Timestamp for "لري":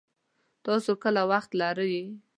1.61-1.95